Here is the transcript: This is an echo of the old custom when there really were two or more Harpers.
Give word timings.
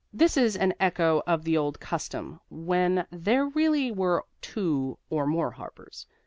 This 0.11 0.35
is 0.35 0.55
an 0.57 0.73
echo 0.79 1.21
of 1.27 1.43
the 1.43 1.55
old 1.55 1.79
custom 1.79 2.39
when 2.49 3.05
there 3.11 3.45
really 3.45 3.91
were 3.91 4.25
two 4.41 4.97
or 5.11 5.27
more 5.27 5.51
Harpers. 5.51 6.07